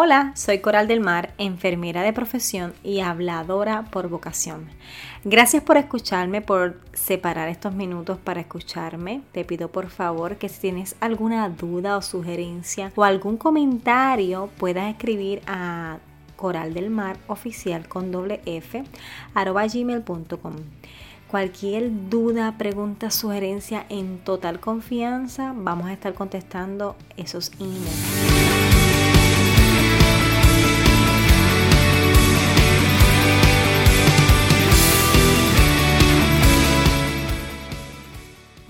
Hola, 0.00 0.30
soy 0.36 0.60
Coral 0.60 0.86
del 0.86 1.00
Mar, 1.00 1.34
enfermera 1.38 2.02
de 2.02 2.12
profesión 2.12 2.72
y 2.84 3.00
habladora 3.00 3.86
por 3.90 4.08
vocación. 4.08 4.68
Gracias 5.24 5.60
por 5.60 5.76
escucharme, 5.76 6.40
por 6.40 6.80
separar 6.92 7.48
estos 7.48 7.74
minutos 7.74 8.16
para 8.16 8.38
escucharme. 8.38 9.22
Te 9.32 9.44
pido 9.44 9.72
por 9.72 9.90
favor 9.90 10.36
que 10.36 10.48
si 10.48 10.60
tienes 10.60 10.94
alguna 11.00 11.48
duda 11.48 11.96
o 11.96 12.02
sugerencia 12.02 12.92
o 12.94 13.02
algún 13.02 13.38
comentario 13.38 14.50
puedas 14.56 14.88
escribir 14.88 15.42
a 15.48 15.98
Coral 16.36 16.74
del 16.74 16.90
Mar 16.90 17.16
oficial 17.26 17.88
con 17.88 18.12
doble 18.12 18.40
F 18.46 18.84
arroba 19.34 19.66
gmail.com. 19.66 20.54
Cualquier 21.26 22.08
duda, 22.08 22.54
pregunta, 22.56 23.10
sugerencia 23.10 23.84
en 23.88 24.18
total 24.18 24.60
confianza, 24.60 25.52
vamos 25.56 25.88
a 25.88 25.92
estar 25.92 26.14
contestando 26.14 26.94
esos 27.16 27.50
emails. 27.58 28.77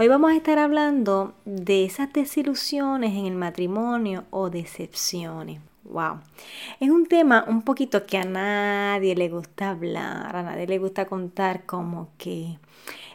Vamos 0.08 0.30
a 0.30 0.36
estar 0.36 0.58
hablando 0.58 1.34
de 1.44 1.84
esas 1.84 2.10
desilusiones 2.14 3.12
en 3.12 3.26
el 3.26 3.34
matrimonio 3.34 4.24
o 4.30 4.48
decepciones. 4.48 5.60
Wow. 5.84 6.20
Es 6.80 6.88
un 6.88 7.04
tema 7.06 7.44
un 7.46 7.60
poquito 7.60 8.06
que 8.06 8.16
a 8.16 8.24
nadie 8.24 9.14
le 9.14 9.28
gusta 9.28 9.68
hablar, 9.68 10.34
a 10.34 10.42
nadie 10.42 10.66
le 10.66 10.78
gusta 10.78 11.04
contar 11.04 11.66
como 11.66 12.08
que 12.16 12.58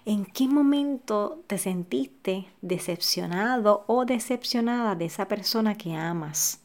en 0.05 0.23
qué 0.25 0.48
momento 0.48 1.41
te 1.48 1.57
sentiste 1.57 2.45
decepcionado 2.61 3.85
o 3.87 4.05
decepcionada 4.05 4.93
de 4.93 5.05
esa 5.05 5.27
persona 5.27 5.75
que 5.75 5.95
amas 5.95 6.62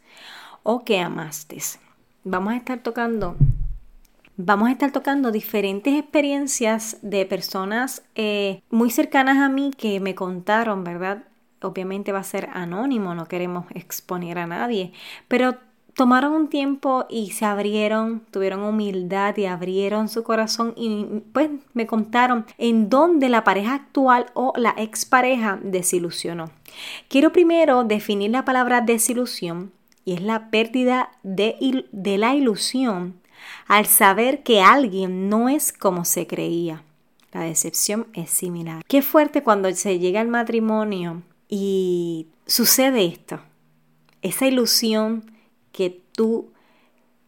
o 0.63 0.85
que 0.85 1.01
amaste. 1.01 1.59
Vamos 2.25 2.53
a 2.53 2.57
estar 2.59 2.83
tocando 2.83 3.35
vamos 4.39 4.69
a 4.69 4.73
estar 4.73 4.93
tocando 4.93 5.33
diferentes 5.33 5.99
experiencias 5.99 6.97
de 7.03 7.27
personas 7.27 8.03
eh, 8.15 8.63
muy 8.71 8.89
cercanas 8.89 9.39
a 9.39 9.49
mí 9.49 9.73
que 9.77 9.99
me 9.99 10.15
contaron, 10.15 10.85
¿verdad? 10.85 11.25
Obviamente 11.61 12.13
va 12.13 12.21
a 12.21 12.25
ser 12.25 12.49
anónimo, 12.53 13.17
no 13.17 13.27
queremos 13.27 13.67
exponer 13.75 14.39
a 14.39 14.47
nadie, 14.47 14.93
pero 15.27 15.57
tomaron 15.95 16.33
un 16.35 16.49
tiempo 16.49 17.07
y 17.11 17.33
se 17.33 17.47
abrieron, 17.47 18.23
tuvieron 18.31 18.63
humildad 18.63 19.37
y 19.37 19.47
abrieron 19.47 20.09
su 20.09 20.23
corazón 20.23 20.73
y 20.77 21.05
pues 21.33 21.51
me 21.75 21.89
contaron 21.89 22.47
en 22.59 22.89
dónde 22.89 23.29
la 23.29 23.43
pareja 23.43 23.75
actual 23.75 24.27
o 24.35 24.53
la 24.55 24.73
expareja 24.79 25.59
desilusionó. 25.65 26.53
Quiero 27.09 27.33
primero 27.33 27.83
definir 27.83 28.31
la 28.31 28.45
palabra 28.45 28.83
desilusión 28.83 29.73
y 30.05 30.13
es 30.13 30.23
la 30.23 30.49
pérdida 30.51 31.11
de, 31.25 31.87
de 31.91 32.19
la 32.19 32.37
ilusión 32.37 33.15
al 33.69 33.87
saber 33.87 34.43
que 34.43 34.63
alguien 34.63 35.29
no 35.29 35.49
es 35.49 35.73
como 35.73 36.05
se 36.05 36.27
creía. 36.27 36.83
La 37.33 37.43
decepción 37.43 38.09
es 38.15 38.31
similar. 38.31 38.83
Qué 38.89 39.03
fuerte 39.03 39.43
cuando 39.43 39.71
se 39.73 39.99
llega 39.99 40.21
al 40.21 40.29
matrimonio 40.29 41.23
y 41.49 42.29
sucede 42.47 43.05
esto. 43.05 43.41
Esa 44.23 44.47
ilusión 44.47 45.31
que 45.71 46.03
tú 46.13 46.51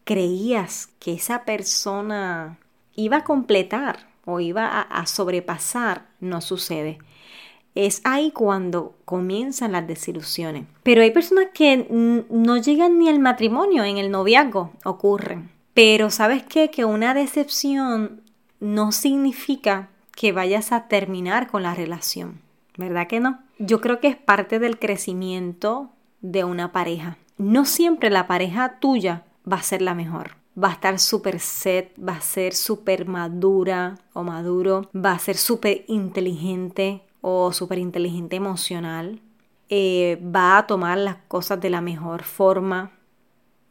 creías 0.03 0.89
que 0.99 1.13
esa 1.13 1.45
persona 1.45 2.57
iba 2.95 3.17
a 3.17 3.23
completar 3.23 4.09
o 4.25 4.39
iba 4.39 4.81
a, 4.81 5.05
sobrepasar, 5.05 6.07
no 6.19 6.41
sucede. 6.41 6.97
Es 7.75 8.01
ahí 8.03 8.31
cuando 8.31 8.95
comienzan 9.05 9.71
las 9.73 9.87
desilusiones. 9.87 10.65
Pero 10.83 11.03
hay 11.03 11.11
personas 11.11 11.47
que 11.53 11.85
no 11.87 12.57
llegan 12.57 12.97
ni 12.97 13.09
al 13.09 13.19
matrimonio, 13.19 13.83
en 13.83 13.97
el 13.97 14.11
noviazgo 14.11 14.73
ocurren. 14.83 15.60
Pero 15.73 16.09
sabes 16.09 16.43
qué? 16.43 16.69
Que 16.69 16.85
una 16.85 17.13
decepción 17.13 18.21
no 18.59 18.91
significa 18.91 19.89
que 20.15 20.31
vayas 20.31 20.71
a 20.71 20.87
terminar 20.87 21.47
con 21.47 21.63
la 21.63 21.73
relación, 21.73 22.41
¿verdad 22.77 23.07
que 23.07 23.19
no? 23.19 23.39
Yo 23.57 23.81
creo 23.81 23.99
que 23.99 24.07
es 24.07 24.17
parte 24.17 24.59
del 24.59 24.77
crecimiento 24.77 25.89
de 26.21 26.43
una 26.43 26.71
pareja. 26.71 27.17
No 27.37 27.65
siempre 27.65 28.09
la 28.09 28.27
pareja 28.27 28.79
tuya 28.79 29.23
va 29.51 29.57
a 29.57 29.63
ser 29.63 29.81
la 29.81 29.95
mejor. 29.95 30.31
Va 30.61 30.69
a 30.69 30.73
estar 30.73 30.99
súper 30.99 31.39
set, 31.39 31.93
va 31.97 32.13
a 32.13 32.21
ser 32.21 32.53
súper 32.53 33.07
madura 33.07 33.97
o 34.13 34.23
maduro, 34.23 34.89
va 34.93 35.13
a 35.13 35.19
ser 35.19 35.37
súper 35.37 35.85
inteligente 35.87 37.01
o 37.21 37.53
súper 37.53 37.79
inteligente 37.79 38.35
emocional, 38.35 39.21
eh, 39.69 40.21
va 40.23 40.57
a 40.57 40.67
tomar 40.67 40.97
las 40.97 41.15
cosas 41.27 41.61
de 41.61 41.69
la 41.69 41.79
mejor 41.79 42.23
forma, 42.23 42.91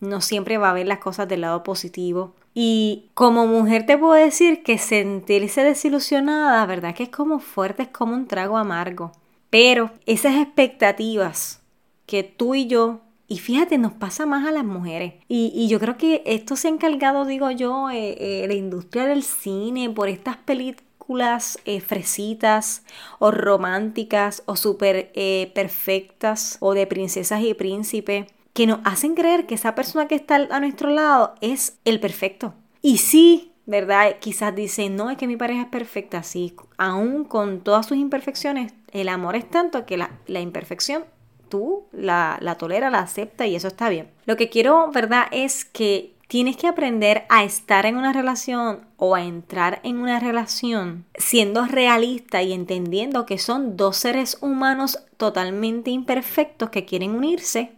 no 0.00 0.20
siempre 0.20 0.58
va 0.58 0.70
a 0.70 0.74
ver 0.74 0.86
las 0.86 0.98
cosas 0.98 1.28
del 1.28 1.42
lado 1.42 1.62
positivo. 1.62 2.34
Y 2.54 3.10
como 3.14 3.46
mujer 3.46 3.86
te 3.86 3.96
puedo 3.96 4.14
decir 4.14 4.62
que 4.62 4.78
sentirse 4.78 5.62
desilusionada, 5.62 6.64
¿verdad? 6.66 6.94
Que 6.94 7.04
es 7.04 7.08
como 7.10 7.38
fuerte, 7.38 7.84
es 7.84 7.88
como 7.88 8.14
un 8.14 8.26
trago 8.26 8.56
amargo. 8.56 9.12
Pero 9.50 9.90
esas 10.06 10.36
expectativas 10.36 11.62
que 12.06 12.22
tú 12.24 12.54
y 12.54 12.66
yo, 12.66 13.00
y 13.28 13.38
fíjate, 13.38 13.78
nos 13.78 13.92
pasa 13.92 14.26
más 14.26 14.46
a 14.46 14.52
las 14.52 14.64
mujeres. 14.64 15.14
Y, 15.28 15.68
yo 15.68 15.78
creo 15.78 15.96
que 15.96 16.22
esto 16.26 16.56
se 16.56 16.68
ha 16.68 16.70
encargado, 16.70 17.24
digo 17.24 17.50
yo, 17.50 17.90
eh, 17.90 18.16
eh, 18.18 18.48
la 18.48 18.54
industria 18.54 19.06
del 19.06 19.22
cine 19.22 19.90
por 19.90 20.08
estas 20.08 20.36
películas 20.36 21.58
eh, 21.64 21.80
fresitas 21.80 22.84
o 23.18 23.30
románticas 23.30 24.42
o 24.46 24.56
súper 24.56 25.12
perfectas 25.54 26.56
o 26.60 26.74
de 26.74 26.86
princesas 26.86 27.42
y 27.42 27.54
príncipes 27.54 28.26
que 28.52 28.66
nos 28.66 28.80
hacen 28.84 29.14
creer 29.14 29.46
que 29.46 29.54
esa 29.54 29.74
persona 29.74 30.08
que 30.08 30.14
está 30.14 30.36
a 30.50 30.60
nuestro 30.60 30.90
lado 30.90 31.34
es 31.40 31.78
el 31.84 32.00
perfecto. 32.00 32.54
Y 32.82 32.98
sí, 32.98 33.52
¿verdad? 33.66 34.16
Quizás 34.20 34.54
dicen, 34.54 34.96
no, 34.96 35.10
es 35.10 35.16
que 35.16 35.26
mi 35.26 35.36
pareja 35.36 35.62
es 35.62 35.68
perfecta, 35.68 36.22
sí, 36.22 36.54
aún 36.76 37.24
con 37.24 37.60
todas 37.60 37.86
sus 37.86 37.96
imperfecciones, 37.96 38.72
el 38.92 39.08
amor 39.08 39.36
es 39.36 39.48
tanto 39.48 39.86
que 39.86 39.96
la, 39.96 40.10
imperfección 40.28 41.04
tú 41.48 41.84
la, 41.92 42.38
la 42.40 42.56
toleras, 42.56 42.92
la 42.92 43.00
aceptas 43.00 43.46
y 43.46 43.56
eso 43.56 43.68
está 43.68 43.88
bien. 43.88 44.08
Lo 44.24 44.36
que 44.36 44.48
quiero, 44.48 44.90
¿verdad? 44.92 45.26
Es 45.30 45.64
que 45.64 46.14
tienes 46.30 46.56
que 46.56 46.68
aprender 46.68 47.24
a 47.28 47.42
estar 47.42 47.86
en 47.86 47.96
una 47.96 48.12
relación 48.12 48.86
o 48.96 49.16
a 49.16 49.24
entrar 49.24 49.80
en 49.82 49.98
una 49.98 50.20
relación 50.20 51.04
siendo 51.16 51.66
realista 51.66 52.40
y 52.42 52.52
entendiendo 52.52 53.26
que 53.26 53.36
son 53.36 53.76
dos 53.76 53.96
seres 53.96 54.38
humanos 54.40 55.00
totalmente 55.16 55.90
imperfectos 55.90 56.70
que 56.70 56.84
quieren 56.84 57.16
unirse 57.16 57.72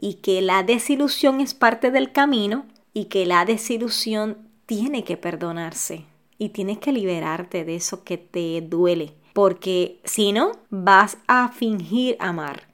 y 0.00 0.14
que 0.14 0.40
la 0.40 0.62
desilusión 0.62 1.40
es 1.40 1.54
parte 1.54 1.90
del 1.90 2.12
camino 2.12 2.66
y 2.94 3.06
que 3.06 3.26
la 3.26 3.44
desilusión 3.44 4.38
tiene 4.66 5.02
que 5.04 5.16
perdonarse 5.16 6.04
y 6.38 6.50
tienes 6.50 6.78
que 6.78 6.92
liberarte 6.92 7.64
de 7.64 7.74
eso 7.74 8.04
que 8.04 8.16
te 8.16 8.60
duele, 8.60 9.14
porque 9.34 10.00
si 10.04 10.32
no, 10.32 10.52
vas 10.70 11.18
a 11.26 11.48
fingir 11.48 12.16
amar. 12.20 12.68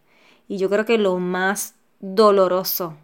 Y 0.47 0.59
yo 0.59 0.69
creo 0.69 0.85
que 0.85 0.99
lo 0.99 1.19
más 1.19 1.75
doloroso 2.01 2.97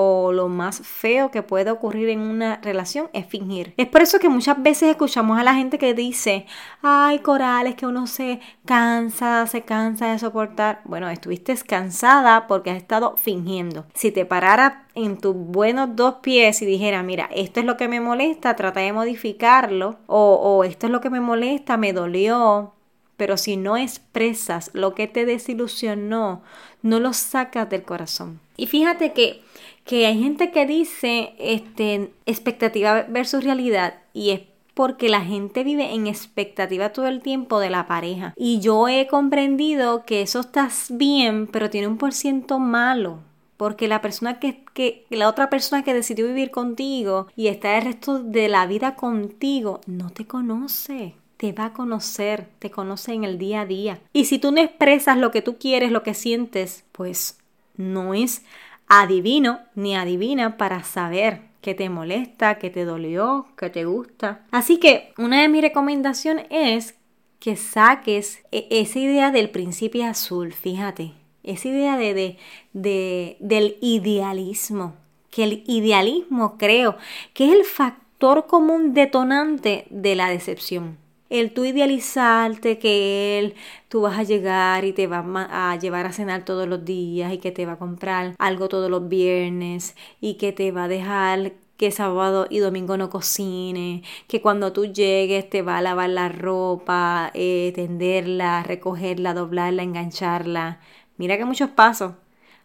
o 0.00 0.30
lo 0.30 0.48
más 0.48 0.78
feo 0.86 1.32
que 1.32 1.42
puede 1.42 1.72
ocurrir 1.72 2.08
en 2.10 2.20
una 2.20 2.60
relación 2.62 3.10
es 3.12 3.26
fingir. 3.26 3.74
Es 3.76 3.88
por 3.88 4.00
eso 4.00 4.20
que 4.20 4.28
muchas 4.28 4.62
veces 4.62 4.90
escuchamos 4.90 5.36
a 5.40 5.42
la 5.42 5.56
gente 5.56 5.76
que 5.76 5.92
dice, 5.92 6.46
ay, 6.82 7.18
Coral, 7.18 7.66
es 7.66 7.74
que 7.74 7.84
uno 7.84 8.06
se 8.06 8.38
cansa, 8.64 9.44
se 9.48 9.62
cansa 9.62 10.12
de 10.12 10.20
soportar. 10.20 10.82
Bueno, 10.84 11.08
estuviste 11.08 11.52
cansada 11.66 12.46
porque 12.46 12.70
has 12.70 12.76
estado 12.76 13.16
fingiendo. 13.16 13.86
Si 13.92 14.12
te 14.12 14.24
parara 14.24 14.86
en 14.94 15.18
tus 15.18 15.34
buenos 15.34 15.96
dos 15.96 16.14
pies 16.22 16.62
y 16.62 16.66
dijera, 16.66 17.02
mira, 17.02 17.28
esto 17.34 17.58
es 17.58 17.66
lo 17.66 17.76
que 17.76 17.88
me 17.88 18.00
molesta, 18.00 18.54
trata 18.54 18.78
de 18.78 18.92
modificarlo, 18.92 19.98
o, 20.06 20.34
o 20.34 20.62
esto 20.62 20.86
es 20.86 20.92
lo 20.92 21.00
que 21.00 21.10
me 21.10 21.18
molesta, 21.18 21.76
me 21.76 21.92
dolió, 21.92 22.72
pero 23.16 23.36
si 23.36 23.56
no 23.56 23.76
expresas 23.76 24.70
lo 24.74 24.94
que 24.94 25.08
te 25.08 25.26
desilusionó, 25.26 26.42
no 26.82 27.00
lo 27.00 27.12
sacas 27.12 27.68
del 27.68 27.82
corazón. 27.82 28.38
Y 28.56 28.66
fíjate 28.66 29.12
que 29.12 29.42
que 29.88 30.04
hay 30.04 30.22
gente 30.22 30.50
que 30.50 30.66
dice 30.66 31.32
este, 31.38 32.12
expectativa 32.26 33.06
versus 33.08 33.42
realidad 33.42 33.94
y 34.12 34.30
es 34.32 34.42
porque 34.74 35.08
la 35.08 35.22
gente 35.22 35.64
vive 35.64 35.94
en 35.94 36.06
expectativa 36.06 36.90
todo 36.90 37.08
el 37.08 37.22
tiempo 37.22 37.58
de 37.58 37.70
la 37.70 37.88
pareja. 37.88 38.34
Y 38.36 38.60
yo 38.60 38.86
he 38.86 39.06
comprendido 39.06 40.04
que 40.04 40.20
eso 40.20 40.40
está 40.40 40.68
bien, 40.90 41.46
pero 41.46 41.70
tiene 41.70 41.88
un 41.88 41.96
por 41.96 42.12
ciento 42.12 42.58
malo. 42.58 43.20
Porque 43.56 43.88
la 43.88 44.02
persona 44.02 44.38
que, 44.38 44.62
que, 44.74 45.06
la 45.08 45.26
otra 45.26 45.48
persona 45.48 45.82
que 45.82 45.94
decidió 45.94 46.26
vivir 46.26 46.50
contigo 46.50 47.26
y 47.34 47.48
está 47.48 47.76
el 47.78 47.86
resto 47.86 48.22
de 48.22 48.48
la 48.48 48.66
vida 48.66 48.94
contigo, 48.94 49.80
no 49.86 50.10
te 50.10 50.26
conoce 50.26 51.14
te 51.38 51.52
va 51.52 51.66
a 51.66 51.72
conocer, 51.72 52.48
te 52.58 52.68
conoce 52.68 53.12
en 53.12 53.22
el 53.22 53.38
día 53.38 53.60
a 53.60 53.64
día. 53.64 54.00
Y 54.12 54.24
si 54.24 54.40
tú 54.40 54.50
no 54.50 54.60
expresas 54.60 55.16
lo 55.16 55.30
que 55.30 55.40
tú 55.40 55.56
quieres, 55.56 55.92
lo 55.92 56.02
que 56.02 56.12
sientes, 56.12 56.82
pues 56.90 57.38
no 57.76 58.12
es 58.12 58.42
adivino 58.88 59.60
ni 59.74 59.96
adivina 59.96 60.56
para 60.56 60.82
saber 60.82 61.42
qué 61.60 61.74
te 61.74 61.88
molesta, 61.90 62.58
qué 62.58 62.70
te 62.70 62.84
dolió, 62.84 63.46
qué 63.56 63.70
te 63.70 63.84
gusta. 63.84 64.44
Así 64.50 64.78
que 64.78 65.12
una 65.18 65.42
de 65.42 65.48
mis 65.48 65.62
recomendaciones 65.62 66.46
es 66.50 66.94
que 67.38 67.56
saques 67.56 68.42
e-, 68.52 68.66
esa 68.70 68.98
idea 68.98 69.30
del 69.30 69.50
principio 69.50 70.06
azul, 70.06 70.52
fíjate, 70.52 71.12
esa 71.42 71.68
idea 71.68 71.96
de, 71.96 72.36
de, 72.72 73.36
del 73.40 73.76
idealismo 73.80 74.94
que 75.30 75.44
el 75.44 75.62
idealismo 75.66 76.56
creo 76.58 76.96
que 77.34 77.46
es 77.46 77.52
el 77.52 77.64
factor 77.64 78.46
común 78.46 78.94
detonante 78.94 79.86
de 79.90 80.14
la 80.14 80.30
decepción. 80.30 80.98
El 81.30 81.52
tú 81.52 81.64
idealizarte 81.64 82.78
que 82.78 83.38
él, 83.38 83.54
tú 83.88 84.00
vas 84.02 84.18
a 84.18 84.22
llegar 84.22 84.84
y 84.86 84.92
te 84.94 85.06
va 85.06 85.22
a 85.50 85.76
llevar 85.76 86.06
a 86.06 86.12
cenar 86.12 86.44
todos 86.44 86.66
los 86.66 86.84
días 86.86 87.32
y 87.34 87.38
que 87.38 87.52
te 87.52 87.66
va 87.66 87.72
a 87.72 87.78
comprar 87.78 88.34
algo 88.38 88.68
todos 88.68 88.90
los 88.90 89.08
viernes 89.08 89.94
y 90.20 90.34
que 90.34 90.52
te 90.52 90.72
va 90.72 90.84
a 90.84 90.88
dejar 90.88 91.52
que 91.76 91.90
sábado 91.92 92.46
y 92.50 92.58
domingo 92.58 92.96
no 92.96 93.10
cocine, 93.10 94.02
que 94.26 94.42
cuando 94.42 94.72
tú 94.72 94.86
llegues 94.86 95.48
te 95.48 95.62
va 95.62 95.78
a 95.78 95.82
lavar 95.82 96.10
la 96.10 96.28
ropa, 96.28 97.30
eh, 97.34 97.72
tenderla, 97.74 98.62
recogerla, 98.62 99.34
doblarla, 99.34 99.82
engancharla. 99.82 100.80
Mira 101.18 101.36
que 101.36 101.44
muchos 101.44 101.70
pasos. 101.70 102.14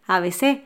A 0.07 0.19
veces, 0.19 0.59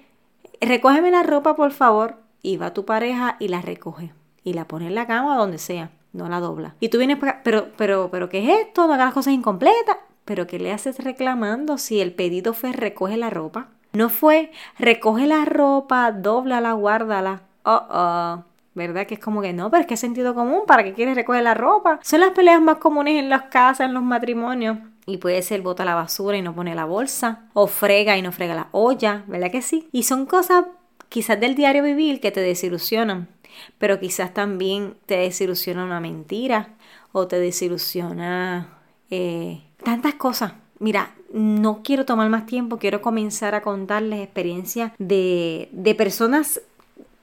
recógeme 0.62 1.12
la 1.12 1.24
ropa 1.24 1.56
por 1.56 1.72
favor 1.72 2.18
y 2.42 2.58
va 2.58 2.74
tu 2.74 2.86
pareja 2.86 3.38
y 3.40 3.50
la 3.50 3.62
recoge 3.62 4.14
y 4.44 4.54
la 4.54 4.68
pone 4.68 4.88
en 4.88 4.96
la 4.96 5.08
cama 5.08 5.36
donde 5.38 5.58
sea 5.58 5.92
no 6.18 6.28
la 6.28 6.40
dobla. 6.40 6.76
Y 6.80 6.90
tú 6.90 6.98
vienes 6.98 7.18
para 7.18 7.44
pero, 7.44 7.70
pero, 7.78 8.10
pero, 8.12 8.30
¿qué 8.30 8.44
es 8.44 8.68
esto? 8.68 8.88
No 8.88 8.94
hagas 8.94 9.08
las 9.08 9.14
cosas 9.14 9.34
incompletas. 9.34 9.98
Pero 10.26 10.46
¿qué 10.46 10.60
le 10.60 10.74
haces 10.74 11.00
reclamando 11.00 11.78
si 11.78 12.02
el 12.02 12.14
pedido 12.14 12.54
fue 12.54 12.74
recoge 12.74 13.16
la 13.16 13.30
ropa? 13.30 13.70
No 13.94 14.10
fue 14.10 14.52
recoge 14.78 15.26
la 15.26 15.46
ropa, 15.46 16.12
la 16.12 16.74
guárdala. 16.74 17.44
Oh, 17.64 17.82
oh. 17.90 18.44
¿Verdad? 18.76 19.08
Que 19.08 19.16
es 19.16 19.20
como 19.20 19.42
que 19.42 19.54
no, 19.54 19.72
pero 19.72 19.82
es 19.82 19.88
que 19.88 19.96
es 19.96 20.00
sentido 20.00 20.36
común. 20.36 20.62
¿Para 20.68 20.84
qué 20.84 20.94
quieres 20.94 21.16
recoger 21.16 21.42
la 21.42 21.54
ropa? 21.54 22.00
Son 22.04 22.20
las 22.20 22.32
peleas 22.32 22.62
más 22.62 22.78
comunes 22.78 23.16
en 23.16 23.30
las 23.30 23.44
casas, 23.44 23.88
en 23.88 23.94
los 23.94 24.04
matrimonios. 24.04 24.78
Y 25.08 25.18
puede 25.18 25.42
ser 25.42 25.62
bota 25.62 25.86
la 25.86 25.96
basura 25.96 26.38
y 26.38 26.42
no 26.42 26.54
pone 26.54 26.76
la 26.76 26.86
bolsa. 26.86 27.46
O 27.54 27.66
frega 27.68 28.18
y 28.18 28.22
no 28.22 28.32
frega 28.32 28.54
la 28.54 28.68
olla. 28.74 29.24
¿Verdad 29.28 29.50
que 29.50 29.62
sí? 29.62 29.88
Y 29.92 30.04
son 30.04 30.26
cosas 30.26 30.66
quizás 31.10 31.40
del 31.40 31.56
diario 31.56 31.82
vivir 31.82 32.20
que 32.20 32.32
te 32.32 32.42
desilusionan 32.42 33.30
pero 33.78 34.00
quizás 34.00 34.34
también 34.34 34.96
te 35.06 35.18
desilusiona 35.18 35.86
una 35.86 36.00
mentira 36.00 36.70
o 37.12 37.28
te 37.28 37.40
desilusiona 37.40 38.80
eh, 39.10 39.62
tantas 39.84 40.16
cosas. 40.16 40.54
Mira, 40.80 41.16
no 41.34 41.82
quiero 41.84 42.06
tomar 42.06 42.30
más 42.30 42.46
tiempo, 42.46 42.78
quiero 42.78 43.02
comenzar 43.02 43.56
a 43.56 43.62
contarles 43.62 44.22
experiencias 44.22 44.92
de, 44.98 45.70
de 45.72 45.96
personas 45.96 46.62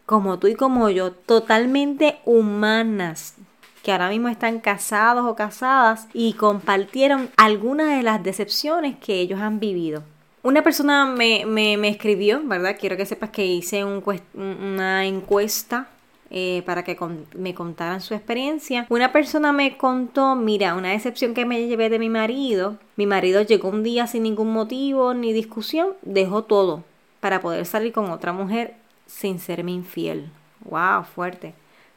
como 0.07 0.39
tú 0.39 0.49
y 0.49 0.55
como 0.55 0.91
yo, 0.91 1.13
totalmente 1.13 2.19
humanas, 2.25 3.35
que 3.83 3.93
ahora 3.93 4.11
mismo 4.11 4.29
están 4.29 4.61
casados 4.61 5.25
o 5.27 5.35
casadas 5.35 6.09
y 6.13 6.35
compartieron 6.35 7.31
algunas 7.37 7.97
de 7.97 8.03
las 8.03 8.23
decepciones 8.23 8.97
que 8.99 9.21
ellos 9.21 9.41
han 9.41 9.61
vivido. 9.61 10.03
Una 10.43 10.63
persona 10.63 11.07
me, 11.07 11.47
me, 11.47 11.79
me 11.79 11.89
escribió, 11.89 12.43
¿verdad? 12.45 12.77
Quiero 12.79 12.99
que 12.99 13.07
sepas 13.07 13.31
que 13.31 13.47
hice 13.47 13.85
un, 13.85 14.03
una 14.35 15.07
encuesta 15.07 15.89
eh, 16.37 16.65
para 16.67 16.83
que 16.83 16.99
me 17.37 17.55
contaran 17.55 18.01
su 18.01 18.13
experiencia. 18.13 18.87
Una 18.89 19.13
persona 19.13 19.53
me 19.53 19.77
contó, 19.77 20.35
mira, 20.35 20.75
una 20.75 20.91
decepción 20.91 21.33
que 21.33 21.47
me 21.47 21.69
llevé 21.69 21.89
de 21.91 22.01
mi 22.01 22.09
marido. 22.09 22.77
Mi 22.97 23.07
marido 23.07 23.43
llegó 23.43 23.69
un 23.69 23.85
día 23.85 24.09
sin 24.09 24.25
ningún 24.25 24.53
motivo 24.53 25.15
ni 25.15 25.33
discusión, 25.33 25.91
dejó 26.03 26.43
todo 26.43 26.83
para 27.21 27.41
poder 27.41 27.67
salir 27.67 27.93
con 27.93 28.11
otra 28.11 28.33
mujer 28.33 28.75
sin 29.07 29.39
serme 29.39 29.71
infiel. 29.71 30.29
¡Wow! 30.65 31.05
Fuerte. 31.05 31.55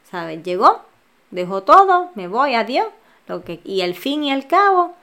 ¿Sabes? 0.08 0.40
Llegó, 0.44 0.82
dejó 1.32 1.64
todo, 1.64 2.12
me 2.14 2.28
voy, 2.28 2.54
adiós. 2.54 2.86
Lo 3.26 3.42
que, 3.42 3.58
y 3.64 3.80
al 3.80 3.94
fin 3.94 4.22
y 4.22 4.30
al 4.30 4.46
cabo, 4.46 4.94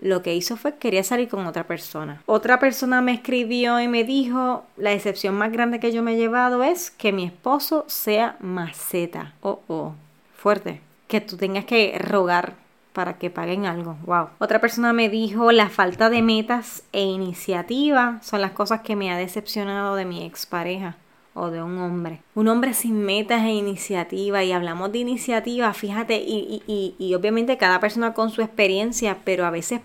lo 0.00 0.22
que 0.22 0.34
hizo 0.34 0.56
fue 0.56 0.72
que 0.72 0.78
quería 0.78 1.04
salir 1.04 1.28
con 1.28 1.46
otra 1.46 1.66
persona. 1.66 2.22
Otra 2.26 2.58
persona 2.58 3.00
me 3.00 3.12
escribió 3.12 3.80
y 3.80 3.88
me 3.88 4.04
dijo, 4.04 4.64
la 4.76 4.90
decepción 4.90 5.34
más 5.34 5.52
grande 5.52 5.80
que 5.80 5.92
yo 5.92 6.02
me 6.02 6.14
he 6.14 6.16
llevado 6.16 6.62
es 6.62 6.90
que 6.90 7.12
mi 7.12 7.24
esposo 7.24 7.84
sea 7.88 8.36
maceta. 8.40 9.34
Oh, 9.42 9.60
oh, 9.68 9.94
fuerte. 10.36 10.80
Que 11.08 11.20
tú 11.20 11.36
tengas 11.36 11.64
que 11.64 11.98
rogar 11.98 12.54
para 12.92 13.18
que 13.18 13.30
paguen 13.30 13.66
algo. 13.66 13.96
Wow. 14.06 14.30
Otra 14.38 14.60
persona 14.60 14.92
me 14.92 15.08
dijo, 15.08 15.52
la 15.52 15.68
falta 15.68 16.10
de 16.10 16.22
metas 16.22 16.82
e 16.92 17.02
iniciativa 17.02 18.18
son 18.22 18.40
las 18.40 18.52
cosas 18.52 18.80
que 18.80 18.96
me 18.96 19.12
ha 19.12 19.16
decepcionado 19.16 19.94
de 19.94 20.04
mi 20.04 20.24
expareja 20.24 20.96
o 21.38 21.50
de 21.50 21.62
un 21.62 21.78
hombre. 21.78 22.20
Un 22.34 22.48
hombre 22.48 22.74
sin 22.74 23.00
metas 23.00 23.42
e 23.44 23.52
iniciativa, 23.52 24.42
y 24.44 24.52
hablamos 24.52 24.92
de 24.92 24.98
iniciativa, 24.98 25.72
fíjate, 25.72 26.16
y, 26.16 26.62
y, 26.66 26.94
y, 26.98 27.14
obviamente 27.14 27.56
cada 27.56 27.80
persona 27.80 28.12
con 28.12 28.30
su 28.30 28.42
experiencia, 28.42 29.18
pero 29.24 29.46
a 29.46 29.50
veces 29.50 29.80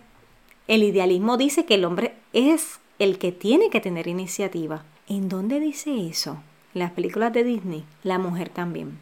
el 0.68 0.84
idealismo 0.84 1.38
dice 1.38 1.66
que 1.66 1.76
el 1.76 1.86
hombre 1.86 2.14
es 2.34 2.80
el 3.00 3.18
que 3.18 3.32
tiene 3.32 3.70
que 3.70 3.82
tener 3.82 4.08
iniciativa. 4.08 4.84
¿En 5.08 5.30
dónde 5.30 5.60
dice 5.60 6.08
eso? 6.08 6.38
Las 6.74 6.92
películas 6.92 7.34
de 7.34 7.44
Disney, 7.44 7.84
la 8.04 8.18
mujer 8.18 8.50
también. 8.50 8.98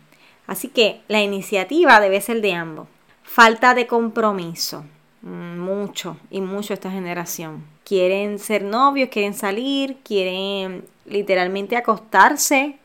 Así 0.48 0.68
que 0.68 1.02
la 1.08 1.22
iniciativa 1.22 2.00
debe 2.00 2.20
ser 2.20 2.42
de 2.42 2.54
ambos. 2.54 2.88
Falta 3.24 3.74
de 3.74 3.88
compromiso. 3.88 4.84
Mm, 5.22 5.60
mucho 5.60 6.18
y 6.30 6.42
mucho 6.42 6.74
esta 6.74 6.90
generación. 6.90 7.64
Quieren 7.84 8.40
ser 8.40 8.64
novios, 8.64 9.10
quieren 9.10 9.34
salir, 9.34 9.98
quieren 10.04 10.86
literalmente 11.06 11.76
acostarse, 11.78 12.78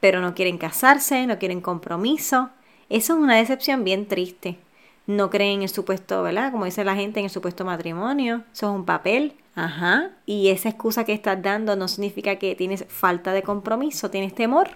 pero 0.00 0.20
no 0.20 0.34
quieren 0.34 0.58
casarse, 0.58 1.26
no 1.26 1.38
quieren 1.38 1.60
compromiso. 1.60 2.50
Eso 2.88 3.14
es 3.14 3.18
una 3.18 3.36
decepción 3.36 3.84
bien 3.84 4.06
triste. 4.06 4.58
No 5.06 5.28
creen 5.28 5.56
en 5.56 5.62
el 5.62 5.68
supuesto, 5.68 6.22
¿verdad? 6.22 6.52
Como 6.52 6.64
dice 6.64 6.84
la 6.84 6.94
gente, 6.94 7.20
en 7.20 7.24
el 7.24 7.30
supuesto 7.30 7.64
matrimonio. 7.64 8.44
Eso 8.52 8.70
es 8.70 8.76
un 8.76 8.86
papel. 8.86 9.34
Ajá. 9.54 10.10
Y 10.24 10.48
esa 10.48 10.70
excusa 10.70 11.04
que 11.04 11.12
estás 11.12 11.42
dando 11.42 11.76
no 11.76 11.88
significa 11.88 12.36
que 12.36 12.54
tienes 12.54 12.86
falta 12.88 13.32
de 13.32 13.42
compromiso, 13.42 14.10
tienes 14.10 14.34
temor. 14.34 14.70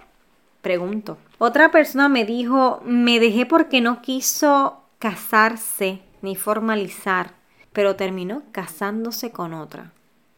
Pregunto. 0.61 1.17
Otra 1.39 1.71
persona 1.71 2.09
me 2.09 2.25
dijo, 2.25 2.81
me 2.85 3.19
dejé 3.19 3.45
porque 3.45 3.81
no 3.81 4.01
quiso 4.01 4.83
casarse 4.99 6.01
ni 6.21 6.35
formalizar, 6.35 7.33
pero 7.73 7.95
terminó 7.95 8.43
casándose 8.51 9.31
con 9.31 9.53
otra. 9.53 9.93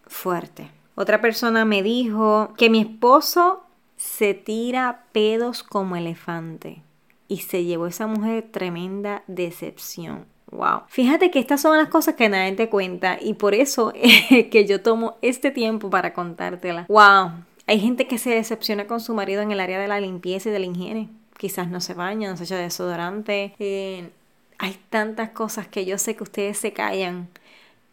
Fuerte. 0.06 0.72
Otra 0.96 1.22
persona 1.22 1.66
me 1.66 1.84
dijo 1.84 2.54
que 2.58 2.70
mi 2.70 2.82
esposo 2.82 3.64
se 3.98 4.34
tira 4.34 5.06
pedos 5.12 5.64
como 5.64 5.96
elefante 5.96 6.82
y 7.28 7.38
se 7.38 7.64
llevó 7.64 7.88
esa 7.88 8.08
mujer 8.08 8.50
tremenda 8.52 9.24
decepción. 9.28 10.26
Wow. 10.52 10.82
Fíjate 10.88 11.32
que 11.32 11.40
estas 11.40 11.62
son 11.62 11.78
las 11.78 11.88
cosas 11.88 12.16
que 12.16 12.28
nadie 12.28 12.52
te 12.54 12.70
cuenta 12.70 13.18
y 13.22 13.36
por 13.36 13.56
eso 13.56 13.94
es 13.96 14.48
que 14.52 14.66
yo 14.66 14.82
tomo 14.82 15.16
este 15.22 15.50
tiempo 15.52 15.90
para 15.90 16.14
contártela. 16.14 16.86
Wow. 16.90 17.32
Hay 17.68 17.80
gente 17.80 18.06
que 18.06 18.18
se 18.18 18.32
decepciona 18.32 18.86
con 18.86 19.00
su 19.00 19.14
marido 19.14 19.42
en 19.42 19.52
el 19.52 19.62
área 19.62 19.80
de 19.80 19.88
la 19.88 20.02
limpieza 20.02 20.50
y 20.50 20.52
de 20.52 20.60
la 20.60 20.66
higiene. 20.66 21.10
Quizás 21.38 21.70
no 21.70 21.80
se 21.80 21.94
baña, 21.94 22.30
no 22.30 22.38
se 22.38 22.44
echa 22.44 22.58
desodorante. 22.58 23.56
Eh, 23.60 24.10
hay 24.62 24.78
tantas 24.92 25.32
cosas 25.32 25.68
que 25.68 25.86
yo 25.86 25.98
sé 25.98 26.16
que 26.16 26.22
ustedes 26.22 26.56
se 26.56 26.72
callan 26.72 27.30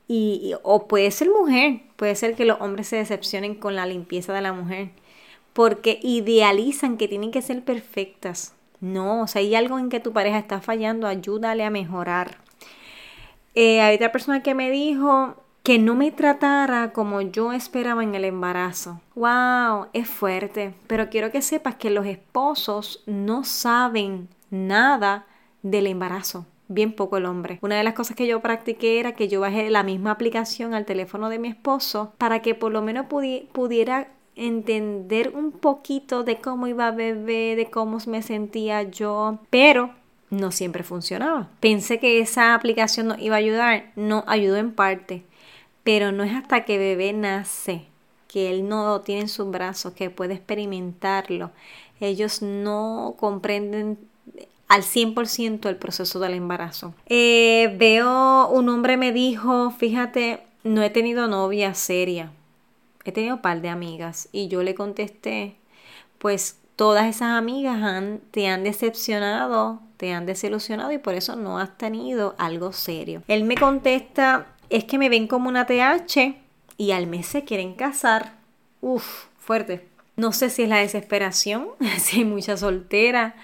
y, 0.07 0.53
o 0.63 0.87
puede 0.87 1.11
ser 1.11 1.31
mujer, 1.31 1.81
puede 1.97 2.15
ser 2.15 2.35
que 2.35 2.45
los 2.45 2.61
hombres 2.61 2.89
se 2.89 2.97
decepcionen 2.97 3.55
con 3.55 3.75
la 3.75 3.87
limpieza 3.87 4.35
de 4.35 4.43
la 4.43 4.53
mujer, 4.53 4.91
porque 5.55 5.99
idealizan 6.03 6.99
que 6.99 7.09
tienen 7.09 7.31
que 7.31 7.41
ser 7.41 7.65
perfectas. 7.65 8.55
No, 8.81 9.23
o 9.23 9.27
sea, 9.27 9.41
hay 9.41 9.55
algo 9.55 9.79
en 9.79 9.89
que 9.89 9.99
tu 9.99 10.13
pareja 10.13 10.39
está 10.39 10.61
fallando, 10.61 11.07
ayúdale 11.07 11.65
a 11.65 11.71
mejorar. 11.71 12.37
Eh, 13.55 13.81
hay 13.81 13.97
otra 13.97 14.13
persona 14.13 14.43
que 14.43 14.55
me 14.55 14.71
dijo 14.71 15.37
que 15.63 15.79
no 15.79 15.95
me 15.95 16.11
tratara 16.11 16.93
como 16.93 17.23
yo 17.23 17.55
esperaba 17.55 18.03
en 18.03 18.15
el 18.15 18.27
embarazo. 18.27 19.01
¡Wow! 19.15 19.87
Es 19.95 20.07
fuerte, 20.07 20.75
pero 20.87 21.09
quiero 21.09 21.31
que 21.33 21.41
sepas 21.41 21.77
que 21.77 21.89
los 21.89 22.05
esposos 22.05 23.03
no 23.07 23.43
saben 23.45 24.29
nada 24.51 25.25
del 25.63 25.87
embarazo 25.87 26.45
bien 26.69 26.93
poco 26.93 27.17
el 27.17 27.27
hombre. 27.27 27.59
Una 27.63 27.77
de 27.77 27.83
las 27.83 27.95
cosas 27.95 28.17
que 28.17 28.27
yo 28.27 28.41
practiqué 28.41 29.01
era 29.01 29.13
que 29.13 29.29
yo 29.29 29.41
bajé 29.41 29.71
la 29.71 29.83
misma 29.83 30.13
aplicación 30.13 30.75
al 30.75 30.85
teléfono 30.85 31.29
de 31.29 31.39
mi 31.39 31.49
esposo 31.49 32.13
para 32.19 32.41
que 32.41 32.55
por 32.55 32.73
lo 32.73 32.83
menos 32.83 33.07
pudiera 33.07 34.09
entender 34.37 35.33
un 35.35 35.51
poquito 35.51 36.23
de 36.23 36.39
cómo 36.39 36.69
iba 36.69 36.91
bebé, 36.93 37.57
de 37.57 37.71
cómo 37.71 37.99
me 38.07 38.23
sentía 38.23 38.83
yo, 38.83 39.39
pero 39.51 39.91
no 40.31 40.53
siempre 40.53 40.85
funcionaba. 40.85 41.49
Pensé 41.61 41.99
que 41.99 42.21
esa 42.21 42.55
aplicación 42.55 43.09
nos 43.09 43.19
iba 43.19 43.35
a 43.35 43.39
ayudar, 43.39 43.91
no 43.97 44.25
ayudó 44.27 44.57
en 44.57 44.73
parte, 44.73 45.25
pero 45.83 46.13
no 46.13 46.23
es 46.23 46.35
hasta 46.35 46.65
que 46.65 46.79
bebé 46.79 47.13
nace 47.13 47.87
que 48.29 48.51
él 48.51 48.69
no 48.69 48.87
lo 48.87 49.01
tiene 49.01 49.23
en 49.23 49.29
sus 49.29 49.51
brazos, 49.51 49.95
que 49.95 50.11
puede 50.11 50.35
experimentarlo. 50.35 51.51
Ellos 51.99 52.43
no 52.43 53.17
comprenden 53.19 53.99
al 54.69 54.83
100% 54.83 55.69
el 55.69 55.77
proceso 55.77 56.21
del 56.21 56.35
embarazo. 56.35 56.95
Eh, 57.07 57.75
veo, 57.79 58.49
un 58.49 58.69
hombre 58.69 58.97
me 58.97 59.13
dijo, 59.13 59.71
fíjate, 59.71 60.41
no 60.63 60.83
he 60.83 60.91
tenido 60.91 61.27
novia 61.27 61.75
seria. 61.75 62.31
He 63.05 63.13
tenido 63.13 63.37
un 63.37 63.43
par 63.43 63.63
de 63.63 63.71
amigas 63.71 64.29
y 64.33 64.49
yo 64.49 64.63
le 64.63 64.75
contesté, 64.75 65.57
pues 66.19 66.59
todas 66.77 67.07
esas 67.07 67.31
amigas 67.31 68.05
te 68.31 68.49
han 68.49 68.63
decepcionado, 68.63 69.81
te 69.97 70.13
han 70.13 70.27
desilusionado 70.27 70.93
y 70.93 70.99
por 70.99 71.15
eso 71.15 71.35
no 71.35 71.59
has 71.59 71.77
tenido 71.79 72.35
algo 72.39 72.73
serio. 72.73 73.23
Él 73.27 73.45
me 73.45 73.57
contesta, 73.57 74.47
es 74.69 74.85
que 74.85 74.99
me 74.99 75.09
ven 75.09 75.27
como 75.27 75.49
una 75.49 75.67
TH 75.67 76.37
y 76.77 76.93
al 76.93 77.07
mes 77.07 77.27
se 77.27 77.45
quieren 77.45 77.75
casar. 77.75 78.35
Uf, 78.81 79.27
fuerte. 79.39 79.89
No 80.17 80.33
sé 80.33 80.51
si 80.51 80.65
es 80.65 80.69
la 80.69 80.79
desesperación, 80.79 81.69
si 81.99 82.19
hay 82.19 82.25
mucha 82.25 82.57
soltera. 82.57 83.35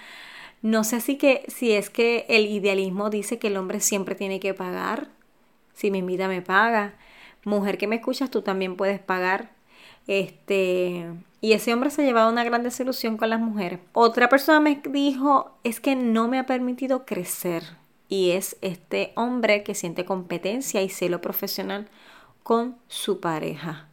No 0.65 0.83
sé 0.83 0.99
si, 0.99 1.17
que, 1.17 1.45
si 1.47 1.73
es 1.73 1.91
que 1.91 2.25
el 2.27 2.47
idealismo 2.47 3.11
dice 3.11 3.37
que 3.37 3.49
el 3.49 3.57
hombre 3.57 3.79
siempre 3.79 4.15
tiene 4.15 4.39
que 4.39 4.55
pagar. 4.55 5.09
Si 5.75 5.91
me 5.91 5.99
invita, 5.99 6.27
me 6.27 6.41
paga. 6.41 6.95
Mujer 7.43 7.77
que 7.77 7.85
me 7.85 7.97
escuchas, 7.97 8.31
tú 8.31 8.41
también 8.41 8.75
puedes 8.75 8.99
pagar. 8.99 9.51
Este, 10.07 11.05
y 11.39 11.53
ese 11.53 11.71
hombre 11.71 11.91
se 11.91 12.01
ha 12.01 12.05
llevado 12.05 12.31
una 12.31 12.43
gran 12.43 12.63
desilusión 12.63 13.15
con 13.15 13.29
las 13.29 13.39
mujeres. 13.39 13.79
Otra 13.93 14.27
persona 14.27 14.59
me 14.59 14.81
dijo, 14.89 15.55
es 15.63 15.79
que 15.79 15.95
no 15.95 16.27
me 16.27 16.39
ha 16.39 16.47
permitido 16.47 17.05
crecer. 17.05 17.61
Y 18.09 18.31
es 18.31 18.57
este 18.61 19.13
hombre 19.15 19.61
que 19.61 19.75
siente 19.75 20.03
competencia 20.03 20.81
y 20.81 20.89
celo 20.89 21.21
profesional 21.21 21.89
con 22.41 22.75
su 22.87 23.19
pareja. 23.19 23.87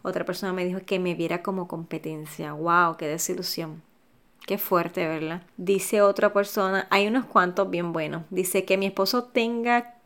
Otra 0.00 0.24
persona 0.24 0.54
me 0.54 0.64
dijo 0.64 0.80
que 0.80 0.98
me 0.98 1.14
viera 1.14 1.42
como 1.42 1.68
competencia. 1.68 2.54
¡Wow! 2.54 2.96
¡Qué 2.96 3.06
desilusión! 3.06 3.82
Qué 4.46 4.58
fuerte, 4.58 5.06
¿verdad? 5.08 5.42
Dice 5.56 6.02
otra 6.02 6.32
persona, 6.32 6.86
hay 6.90 7.08
unos 7.08 7.24
cuantos 7.24 7.68
bien 7.68 7.92
buenos. 7.92 8.22
Dice 8.30 8.64
que 8.64 8.78
mi 8.78 8.86
esposo 8.86 9.24
tenga 9.24 9.96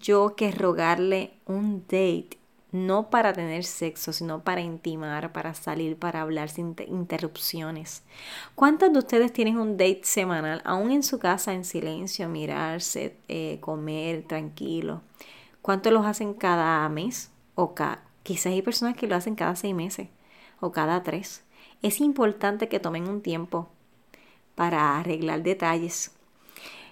yo 0.00 0.34
que 0.34 0.50
rogarle 0.50 1.32
un 1.46 1.82
date 1.82 2.38
no 2.72 3.08
para 3.08 3.32
tener 3.32 3.64
sexo, 3.64 4.12
sino 4.12 4.42
para 4.42 4.60
intimar, 4.60 5.32
para 5.32 5.54
salir, 5.54 5.96
para 5.96 6.20
hablar 6.20 6.50
sin 6.50 6.74
interrupciones. 6.88 8.02
¿Cuántos 8.54 8.92
de 8.92 8.98
ustedes 8.98 9.32
tienen 9.32 9.58
un 9.58 9.76
date 9.76 10.02
semanal, 10.02 10.60
aún 10.64 10.90
en 10.90 11.02
su 11.02 11.18
casa, 11.18 11.54
en 11.54 11.64
silencio, 11.64 12.28
mirarse, 12.28 13.16
eh, 13.28 13.58
comer 13.60 14.24
tranquilo? 14.24 15.02
¿Cuántos 15.62 15.92
los 15.92 16.04
hacen 16.04 16.34
cada 16.34 16.86
mes? 16.88 17.30
O 17.54 17.74
quizás 18.22 18.46
hay 18.46 18.60
personas 18.60 18.96
que 18.96 19.06
lo 19.06 19.16
hacen 19.16 19.34
cada 19.34 19.56
seis 19.56 19.74
meses 19.74 20.08
o 20.60 20.72
cada 20.72 21.02
tres. 21.02 21.44
Es 21.82 22.00
importante 22.00 22.68
que 22.68 22.80
tomen 22.80 23.08
un 23.08 23.22
tiempo 23.22 23.70
para 24.54 24.98
arreglar 24.98 25.42
detalles. 25.42 26.12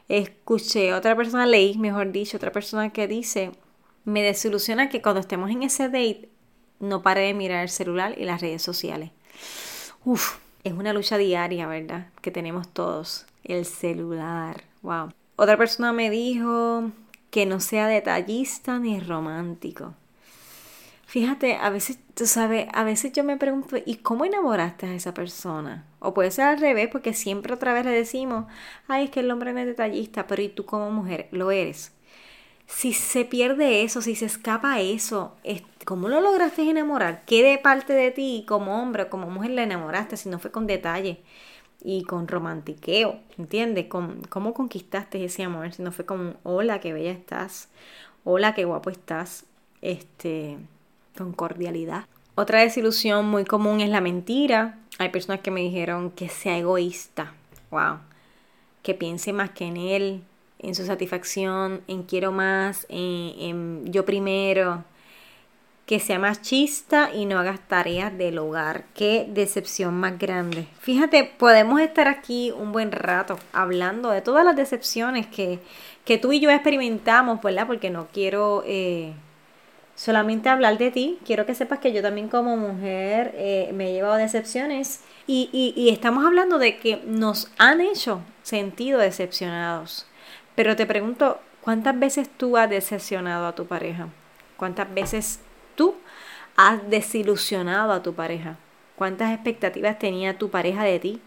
Escuché 0.08 0.94
otra 0.94 1.16
persona, 1.16 1.46
leí, 1.46 1.76
mejor 1.78 2.12
dicho, 2.12 2.36
otra 2.36 2.52
persona 2.52 2.92
que 2.92 3.08
dice 3.08 3.52
me 4.06 4.22
desilusiona 4.22 4.88
que 4.88 5.02
cuando 5.02 5.20
estemos 5.20 5.50
en 5.50 5.64
ese 5.64 5.88
date 5.88 6.30
no 6.78 7.02
pare 7.02 7.22
de 7.22 7.34
mirar 7.34 7.64
el 7.64 7.68
celular 7.68 8.14
y 8.16 8.24
las 8.24 8.40
redes 8.40 8.62
sociales. 8.62 9.10
Uf, 10.04 10.38
es 10.62 10.72
una 10.72 10.92
lucha 10.92 11.18
diaria, 11.18 11.66
¿verdad? 11.66 12.06
Que 12.22 12.30
tenemos 12.30 12.68
todos. 12.68 13.26
El 13.42 13.64
celular. 13.64 14.62
Wow. 14.82 15.12
Otra 15.34 15.56
persona 15.56 15.92
me 15.92 16.08
dijo 16.08 16.90
que 17.30 17.46
no 17.46 17.58
sea 17.58 17.88
detallista 17.88 18.78
ni 18.78 19.00
romántico. 19.00 19.94
Fíjate, 21.06 21.56
a 21.56 21.70
veces, 21.70 21.98
tú 22.14 22.26
sabes, 22.26 22.66
a 22.72 22.84
veces 22.84 23.12
yo 23.12 23.24
me 23.24 23.36
pregunto, 23.36 23.76
¿y 23.84 23.96
cómo 23.96 24.24
enamoraste 24.24 24.86
a 24.86 24.94
esa 24.94 25.14
persona? 25.14 25.86
O 26.00 26.12
puede 26.14 26.30
ser 26.32 26.46
al 26.46 26.58
revés, 26.60 26.88
porque 26.90 27.14
siempre 27.14 27.54
otra 27.54 27.72
vez 27.72 27.84
le 27.84 27.92
decimos, 27.92 28.46
ay, 28.88 29.04
es 29.04 29.10
que 29.10 29.20
el 29.20 29.30
hombre 29.30 29.52
no 29.52 29.60
es 29.60 29.66
detallista, 29.66 30.26
pero 30.26 30.42
¿y 30.42 30.48
tú 30.48 30.66
como 30.66 30.90
mujer 30.90 31.28
lo 31.30 31.50
eres? 31.50 31.92
si 32.66 32.92
se 32.92 33.24
pierde 33.24 33.82
eso, 33.82 34.02
si 34.02 34.14
se 34.16 34.26
escapa 34.26 34.80
eso, 34.80 35.36
¿cómo 35.84 36.08
lo 36.08 36.20
lograste 36.20 36.68
enamorar? 36.68 37.24
¿Qué 37.26 37.42
de 37.42 37.58
parte 37.58 37.92
de 37.92 38.10
ti 38.10 38.44
como 38.48 38.82
hombre 38.82 39.04
o 39.04 39.10
como 39.10 39.30
mujer 39.30 39.52
le 39.52 39.62
enamoraste 39.62 40.16
si 40.16 40.28
no 40.28 40.38
fue 40.38 40.50
con 40.50 40.66
detalle 40.66 41.20
y 41.82 42.04
con 42.04 42.28
romantiqueo? 42.28 43.20
¿Entiendes? 43.38 43.86
¿Cómo 43.88 44.54
conquistaste 44.54 45.24
ese 45.24 45.44
amor 45.44 45.72
si 45.72 45.82
no 45.82 45.92
fue 45.92 46.06
con 46.06 46.38
hola, 46.42 46.80
qué 46.80 46.92
bella 46.92 47.12
estás? 47.12 47.68
Hola, 48.24 48.54
qué 48.54 48.64
guapo 48.64 48.90
estás. 48.90 49.44
Este, 49.82 50.58
con 51.16 51.32
cordialidad. 51.32 52.04
Otra 52.38 52.60
desilusión 52.60 53.26
muy 53.26 53.44
común 53.44 53.80
es 53.80 53.88
la 53.88 54.02
mentira. 54.02 54.78
Hay 54.98 55.08
personas 55.08 55.40
que 55.40 55.50
me 55.50 55.62
dijeron 55.62 56.10
que 56.10 56.28
sea 56.28 56.58
egoísta. 56.58 57.32
Wow. 57.70 58.00
Que 58.82 58.92
piense 58.92 59.32
más 59.32 59.50
que 59.50 59.64
en 59.64 59.78
él, 59.78 60.22
en 60.58 60.74
su 60.74 60.84
satisfacción, 60.84 61.80
en 61.88 62.02
quiero 62.02 62.32
más, 62.32 62.86
en, 62.90 63.90
yo 63.90 64.04
primero, 64.04 64.84
que 65.86 65.98
sea 65.98 66.18
machista 66.18 67.10
y 67.14 67.24
no 67.24 67.38
hagas 67.38 67.60
tareas 67.68 68.16
del 68.18 68.38
hogar. 68.38 68.84
Qué 68.92 69.26
decepción 69.30 69.94
más 69.94 70.18
grande. 70.18 70.66
Fíjate, 70.80 71.24
podemos 71.24 71.80
estar 71.80 72.06
aquí 72.06 72.52
un 72.52 72.70
buen 72.70 72.92
rato 72.92 73.38
hablando 73.54 74.10
de 74.10 74.20
todas 74.20 74.44
las 74.44 74.56
decepciones 74.56 75.26
que, 75.26 75.60
que 76.04 76.18
tú 76.18 76.32
y 76.32 76.40
yo 76.40 76.50
experimentamos, 76.50 77.40
¿verdad? 77.40 77.66
Porque 77.66 77.88
no 77.88 78.08
quiero 78.12 78.62
eh, 78.66 79.14
solamente 79.96 80.48
hablar 80.48 80.78
de 80.78 80.92
ti, 80.92 81.18
quiero 81.24 81.46
que 81.46 81.56
sepas 81.56 81.80
que 81.80 81.92
yo 81.92 82.02
también 82.02 82.28
como 82.28 82.56
mujer 82.56 83.34
eh, 83.34 83.70
me 83.74 83.90
he 83.90 83.92
llevado 83.94 84.14
decepciones 84.14 85.00
y, 85.26 85.50
y 85.74 85.88
estamos 85.88 86.24
hablando 86.24 86.60
de 86.60 86.78
que 86.78 87.02
nos 87.04 87.50
han 87.58 87.80
hecho 87.80 88.20
sentido 88.44 89.00
decepcionados. 89.00 90.06
Pero 90.54 90.76
te 90.76 90.86
pregunto, 90.86 91.40
¿cuántas 91.60 91.98
veces 91.98 92.28
tú 92.28 92.56
has 92.56 92.70
decepcionado 92.70 93.46
a 93.48 93.54
tu 93.56 93.66
pareja? 93.66 94.08
¿Cuántas 94.56 94.92
veces 94.94 95.40
tú 95.74 95.96
has 96.56 96.88
desilusionado 96.88 97.92
a 97.92 98.02
tu 98.02 98.14
pareja? 98.14 98.56
¿Cuántas 98.94 99.34
expectativas 99.34 99.98
tenía 99.98 100.38
tu 100.38 100.50
pareja 100.50 100.84
de 100.84 100.98
ti? 100.98 101.20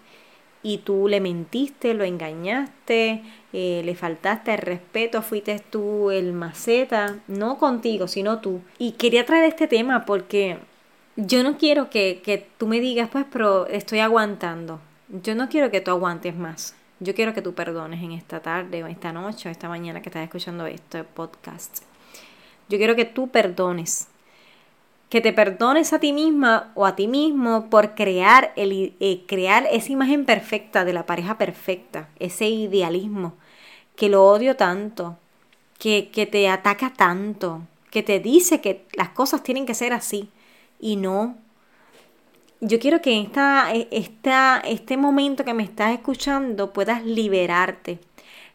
Y 0.62 0.80
tú 0.80 1.08
le 1.08 1.22
mentiste, 1.22 1.94
lo 1.94 2.04
engañaste, 2.04 3.24
eh, 3.54 3.82
le 3.86 3.96
faltaste 3.96 4.54
el 4.54 4.58
respeto, 4.58 5.22
fuiste 5.22 5.60
tú 5.70 6.12
el 6.12 6.34
maceta, 6.34 7.20
no 7.28 7.58
contigo, 7.58 8.08
sino 8.08 8.40
tú. 8.40 8.62
Y 8.78 8.94
quería 8.94 9.26
traer 9.26 9.46
este 9.46 9.68
tema 9.68 10.06
porque 10.06 10.58
yo 11.16 11.44
no 11.44 11.58
quiero 11.58 11.90
que, 11.90 12.22
que 12.24 12.46
tú 12.58 12.68
me 12.68 12.80
digas, 12.80 13.10
pues, 13.10 13.26
pero 13.32 13.68
estoy 13.68 14.00
aguantando. 14.00 14.82
Yo 15.08 15.34
no 15.36 15.50
quiero 15.50 15.72
que 15.72 15.82
tú 15.82 15.92
aguantes 15.92 16.36
más. 16.36 16.76
Yo 17.00 17.16
quiero 17.16 17.34
que 17.34 17.42
tú 17.42 17.54
perdones 17.54 18.04
en 18.04 18.12
esta 18.12 18.42
tarde 18.42 18.84
o 18.84 18.88
esta 18.88 19.14
noche 19.14 19.48
o 19.48 19.52
esta 19.52 19.70
mañana 19.70 20.02
que 20.02 20.10
estás 20.10 20.24
escuchando 20.24 20.66
este 20.66 21.06
podcast. 21.06 21.84
Yo 22.68 22.78
quiero 22.78 22.96
que 22.96 23.06
tú 23.06 23.30
perdones. 23.30 24.10
Que 25.10 25.22
te 25.22 25.34
perdones 25.34 25.92
a 25.92 26.00
ti 26.00 26.14
misma 26.14 26.72
o 26.76 26.86
a 26.86 26.96
ti 26.96 27.08
mismo 27.08 27.70
por 27.70 27.96
crear, 27.96 28.54
el, 28.56 28.94
eh, 29.00 29.24
crear 29.28 29.68
esa 29.72 29.92
imagen 29.92 30.26
perfecta 30.26 30.86
de 30.86 30.94
la 30.94 31.06
pareja 31.06 31.38
perfecta, 31.38 32.10
ese 32.20 32.48
idealismo, 32.48 33.34
que 33.96 34.10
lo 34.10 34.26
odio 34.26 34.56
tanto, 34.56 35.18
que, 35.80 36.10
que 36.10 36.26
te 36.26 36.48
ataca 36.48 36.94
tanto, 36.96 37.64
que 37.90 38.04
te 38.04 38.20
dice 38.20 38.62
que 38.62 38.86
las 38.94 39.10
cosas 39.10 39.44
tienen 39.44 39.66
que 39.66 39.74
ser 39.74 39.94
así 39.94 40.30
y 40.80 40.96
no. 40.96 41.38
Yo 42.62 42.80
quiero 42.80 43.02
que 43.02 43.20
esta, 43.22 43.74
e, 43.74 43.88
esta, 43.92 44.62
este 44.66 44.98
momento 44.98 45.46
que 45.46 45.54
me 45.54 45.64
estás 45.64 45.94
escuchando 45.94 46.74
puedas 46.74 47.04
liberarte 47.06 48.00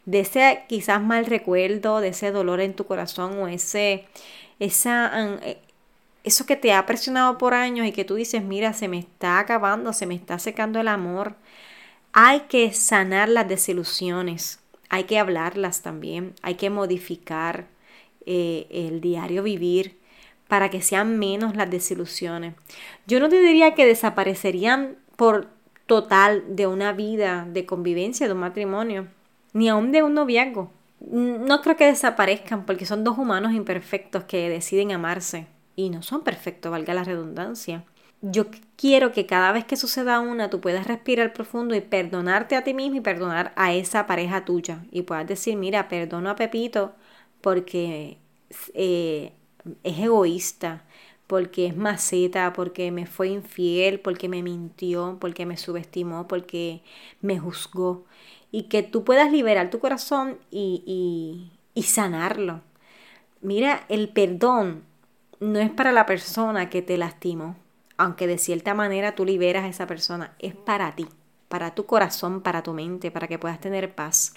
de 0.04 0.20
ese 0.20 0.62
quizás 0.68 1.02
mal 1.02 1.26
recuerdo, 1.26 2.00
de 2.00 2.08
ese 2.08 2.30
dolor 2.30 2.60
en 2.60 2.74
tu 2.74 2.86
corazón 2.86 3.38
o 3.38 3.48
ese, 3.48 4.06
esa, 4.60 5.38
e, 5.42 5.58
eso 6.24 6.46
que 6.46 6.56
te 6.56 6.72
ha 6.72 6.84
presionado 6.86 7.36
por 7.36 7.52
años 7.52 7.86
y 7.86 7.92
que 7.92 8.04
tú 8.04 8.14
dices, 8.14 8.42
mira, 8.42 8.72
se 8.72 8.88
me 8.88 8.98
está 8.98 9.38
acabando, 9.38 9.92
se 9.92 10.06
me 10.06 10.14
está 10.14 10.38
secando 10.38 10.80
el 10.80 10.88
amor. 10.88 11.36
Hay 12.12 12.40
que 12.48 12.72
sanar 12.72 13.28
las 13.28 13.46
desilusiones, 13.46 14.60
hay 14.88 15.04
que 15.04 15.18
hablarlas 15.18 15.82
también, 15.82 16.32
hay 16.42 16.54
que 16.54 16.70
modificar 16.70 17.66
eh, 18.24 18.66
el 18.70 19.02
diario 19.02 19.42
vivir 19.42 19.98
para 20.48 20.70
que 20.70 20.80
sean 20.80 21.18
menos 21.18 21.56
las 21.56 21.70
desilusiones. 21.70 22.54
Yo 23.06 23.20
no 23.20 23.28
te 23.28 23.40
diría 23.40 23.74
que 23.74 23.86
desaparecerían 23.86 24.96
por 25.16 25.48
total 25.86 26.56
de 26.56 26.66
una 26.66 26.92
vida 26.92 27.46
de 27.50 27.66
convivencia, 27.66 28.26
de 28.26 28.32
un 28.32 28.40
matrimonio, 28.40 29.08
ni 29.52 29.68
aún 29.68 29.92
de 29.92 30.02
un 30.02 30.14
noviazgo. 30.14 30.72
No 31.00 31.60
creo 31.60 31.76
que 31.76 31.84
desaparezcan 31.84 32.64
porque 32.64 32.86
son 32.86 33.04
dos 33.04 33.18
humanos 33.18 33.52
imperfectos 33.52 34.24
que 34.24 34.48
deciden 34.48 34.92
amarse 34.92 35.46
y 35.76 35.90
no 35.90 36.02
son 36.02 36.22
perfectos, 36.22 36.70
valga 36.72 36.94
la 36.94 37.04
redundancia. 37.04 37.84
Yo 38.22 38.46
quiero 38.76 39.12
que 39.12 39.26
cada 39.26 39.52
vez 39.52 39.64
que 39.66 39.76
suceda 39.76 40.20
una 40.20 40.48
tú 40.50 40.60
puedas 40.60 40.86
respirar 40.86 41.32
profundo 41.34 41.74
y 41.74 41.80
perdonarte 41.82 42.56
a 42.56 42.64
ti 42.64 42.72
mismo 42.74 42.96
y 42.96 43.00
perdonar 43.00 43.52
a 43.56 43.74
esa 43.74 44.06
pareja 44.06 44.44
tuya 44.44 44.84
y 44.90 45.02
puedas 45.02 45.26
decir, 45.26 45.56
mira, 45.56 45.88
perdono 45.88 46.30
a 46.30 46.36
Pepito 46.36 46.94
porque 47.42 48.18
eh, 48.74 49.32
es 49.82 49.98
egoísta, 49.98 50.84
porque 51.26 51.66
es 51.66 51.76
maceta, 51.76 52.52
porque 52.52 52.90
me 52.90 53.06
fue 53.06 53.28
infiel, 53.28 54.00
porque 54.00 54.28
me 54.28 54.42
mintió, 54.42 55.18
porque 55.20 55.46
me 55.46 55.56
subestimó, 55.56 56.28
porque 56.28 56.82
me 57.20 57.38
juzgó. 57.38 58.04
Y 58.50 58.64
que 58.64 58.82
tú 58.82 59.04
puedas 59.04 59.32
liberar 59.32 59.70
tu 59.70 59.80
corazón 59.80 60.38
y, 60.50 60.82
y, 60.86 61.52
y 61.74 61.84
sanarlo. 61.84 62.62
Mira, 63.40 63.84
el 63.88 64.08
perdón 64.10 64.84
no 65.44 65.58
es 65.58 65.70
para 65.70 65.92
la 65.92 66.06
persona 66.06 66.70
que 66.70 66.82
te 66.82 66.96
lastimó, 66.96 67.56
aunque 67.96 68.26
de 68.26 68.38
cierta 68.38 68.74
manera 68.74 69.14
tú 69.14 69.24
liberas 69.24 69.64
a 69.64 69.68
esa 69.68 69.86
persona, 69.86 70.34
es 70.38 70.54
para 70.54 70.94
ti, 70.94 71.06
para 71.48 71.74
tu 71.74 71.86
corazón, 71.86 72.40
para 72.40 72.62
tu 72.62 72.72
mente, 72.72 73.10
para 73.10 73.28
que 73.28 73.38
puedas 73.38 73.60
tener 73.60 73.94
paz. 73.94 74.34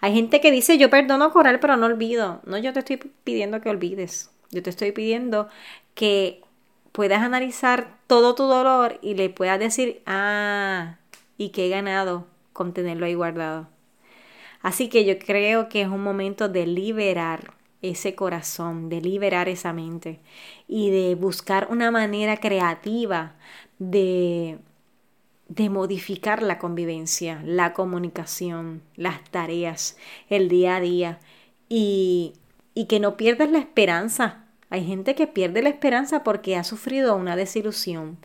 Hay 0.00 0.14
gente 0.14 0.40
que 0.40 0.50
dice, 0.50 0.78
yo 0.78 0.90
perdono 0.90 1.32
Coral, 1.32 1.60
pero 1.60 1.76
no 1.76 1.86
olvido. 1.86 2.40
No, 2.46 2.56
yo 2.56 2.72
te 2.72 2.78
estoy 2.78 2.96
pidiendo 3.24 3.60
que 3.60 3.68
olvides. 3.68 4.30
Yo 4.50 4.62
te 4.62 4.70
estoy 4.70 4.92
pidiendo 4.92 5.48
que 5.94 6.40
puedas 6.92 7.22
analizar 7.22 7.98
todo 8.06 8.34
tu 8.34 8.44
dolor 8.44 8.98
y 9.02 9.14
le 9.14 9.28
puedas 9.30 9.58
decir, 9.58 10.02
ah, 10.06 10.96
y 11.36 11.48
que 11.50 11.66
he 11.66 11.68
ganado 11.68 12.26
con 12.52 12.72
tenerlo 12.72 13.06
ahí 13.06 13.14
guardado. 13.14 13.68
Así 14.62 14.88
que 14.88 15.04
yo 15.04 15.18
creo 15.18 15.68
que 15.68 15.82
es 15.82 15.88
un 15.88 16.02
momento 16.02 16.48
de 16.48 16.66
liberar 16.66 17.52
ese 17.90 18.14
corazón, 18.14 18.88
de 18.88 19.00
liberar 19.00 19.48
esa 19.48 19.72
mente 19.72 20.20
y 20.66 20.90
de 20.90 21.14
buscar 21.14 21.68
una 21.70 21.90
manera 21.90 22.38
creativa 22.38 23.34
de, 23.78 24.58
de 25.48 25.70
modificar 25.70 26.42
la 26.42 26.58
convivencia, 26.58 27.42
la 27.44 27.74
comunicación, 27.74 28.82
las 28.96 29.22
tareas, 29.30 29.96
el 30.30 30.48
día 30.48 30.76
a 30.76 30.80
día 30.80 31.20
y, 31.68 32.32
y 32.74 32.86
que 32.86 33.00
no 33.00 33.16
pierdas 33.16 33.50
la 33.50 33.58
esperanza. 33.58 34.44
Hay 34.70 34.86
gente 34.86 35.14
que 35.14 35.26
pierde 35.26 35.62
la 35.62 35.68
esperanza 35.68 36.24
porque 36.24 36.56
ha 36.56 36.64
sufrido 36.64 37.14
una 37.16 37.36
desilusión. 37.36 38.18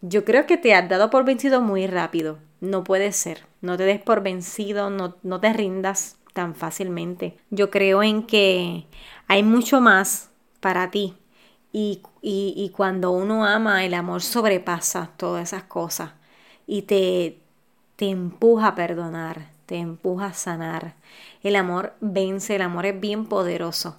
Yo 0.00 0.24
creo 0.24 0.46
que 0.46 0.56
te 0.56 0.74
has 0.74 0.88
dado 0.88 1.10
por 1.10 1.24
vencido 1.24 1.60
muy 1.60 1.86
rápido. 1.86 2.38
No 2.60 2.84
puede 2.84 3.12
ser. 3.12 3.46
No 3.60 3.76
te 3.76 3.84
des 3.84 4.00
por 4.00 4.22
vencido, 4.22 4.90
no, 4.90 5.16
no 5.22 5.40
te 5.40 5.52
rindas 5.52 6.16
tan 6.34 6.54
fácilmente. 6.54 7.38
Yo 7.50 7.70
creo 7.70 8.02
en 8.02 8.24
que 8.24 8.86
hay 9.28 9.42
mucho 9.42 9.80
más 9.80 10.30
para 10.60 10.90
ti. 10.90 11.14
Y, 11.72 12.02
y, 12.22 12.70
cuando 12.76 13.10
uno 13.10 13.44
ama, 13.44 13.84
el 13.84 13.94
amor 13.94 14.22
sobrepasa 14.22 15.10
todas 15.16 15.42
esas 15.48 15.64
cosas 15.64 16.12
y 16.68 16.82
te, 16.82 17.40
te 17.96 18.10
empuja 18.10 18.68
a 18.68 18.74
perdonar, 18.76 19.48
te 19.66 19.78
empuja 19.78 20.26
a 20.26 20.32
sanar. 20.34 20.94
El 21.42 21.56
amor 21.56 21.94
vence, 22.00 22.54
el 22.54 22.62
amor 22.62 22.86
es 22.86 23.00
bien 23.00 23.26
poderoso. 23.26 23.98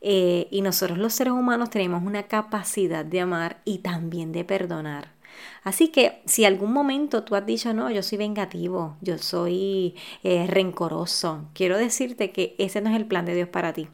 Eh, 0.00 0.46
y 0.52 0.62
nosotros 0.62 0.98
los 0.98 1.14
seres 1.14 1.32
humanos 1.32 1.70
tenemos 1.70 2.04
una 2.04 2.24
capacidad 2.24 3.04
de 3.04 3.20
amar 3.20 3.60
y 3.64 3.78
también 3.78 4.30
de 4.30 4.44
perdonar. 4.44 5.15
Así 5.62 5.88
que 5.88 6.22
si 6.26 6.44
algún 6.44 6.72
momento 6.72 7.24
tú 7.24 7.34
has 7.34 7.46
dicho, 7.46 7.72
no, 7.74 7.90
yo 7.90 8.02
soy 8.02 8.18
vengativo, 8.18 8.96
yo 9.00 9.18
soy 9.18 9.94
eh, 10.22 10.46
rencoroso, 10.46 11.48
quiero 11.54 11.78
decirte 11.78 12.30
que 12.32 12.54
ese 12.58 12.80
no 12.80 12.90
es 12.90 12.96
el 12.96 13.06
plan 13.06 13.24
de 13.26 13.34
Dios 13.34 13.48
para 13.48 13.72
ti. 13.72 13.88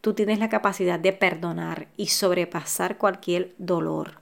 Tú 0.00 0.14
tienes 0.14 0.38
la 0.38 0.48
capacidad 0.48 1.00
de 1.00 1.12
perdonar 1.12 1.88
y 1.96 2.06
sobrepasar 2.08 2.98
cualquier 2.98 3.54
dolor 3.58 4.20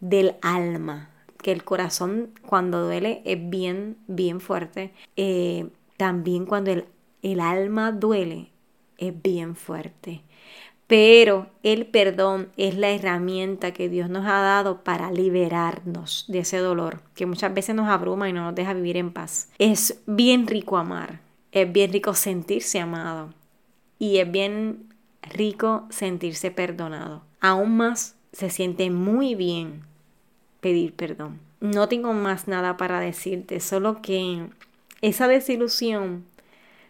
del 0.00 0.36
alma, 0.42 1.10
que 1.42 1.52
el 1.52 1.64
corazón 1.64 2.30
cuando 2.46 2.82
duele 2.82 3.22
es 3.24 3.38
bien, 3.48 3.96
bien 4.06 4.40
fuerte. 4.40 4.92
Eh, 5.16 5.68
también 5.96 6.46
cuando 6.46 6.72
el, 6.72 6.86
el 7.22 7.40
alma 7.40 7.92
duele 7.92 8.50
es 8.98 9.22
bien 9.22 9.56
fuerte. 9.56 10.22
Pero 10.86 11.46
el 11.62 11.86
perdón 11.86 12.48
es 12.56 12.76
la 12.76 12.90
herramienta 12.90 13.72
que 13.72 13.88
Dios 13.88 14.10
nos 14.10 14.26
ha 14.26 14.40
dado 14.40 14.84
para 14.84 15.10
liberarnos 15.10 16.26
de 16.28 16.40
ese 16.40 16.58
dolor 16.58 17.00
que 17.14 17.26
muchas 17.26 17.54
veces 17.54 17.74
nos 17.74 17.88
abruma 17.88 18.28
y 18.28 18.32
no 18.32 18.44
nos 18.44 18.54
deja 18.54 18.74
vivir 18.74 18.98
en 18.98 19.12
paz. 19.12 19.48
Es 19.58 20.02
bien 20.06 20.46
rico 20.46 20.76
amar, 20.76 21.20
es 21.52 21.72
bien 21.72 21.92
rico 21.92 22.14
sentirse 22.14 22.80
amado 22.80 23.32
y 23.98 24.18
es 24.18 24.30
bien 24.30 24.94
rico 25.22 25.86
sentirse 25.88 26.50
perdonado. 26.50 27.22
Aún 27.40 27.76
más 27.78 28.16
se 28.32 28.50
siente 28.50 28.90
muy 28.90 29.34
bien 29.34 29.84
pedir 30.60 30.94
perdón. 30.94 31.40
No 31.60 31.88
tengo 31.88 32.12
más 32.12 32.46
nada 32.46 32.76
para 32.76 33.00
decirte, 33.00 33.60
solo 33.60 34.02
que 34.02 34.48
esa 35.00 35.28
desilusión 35.28 36.26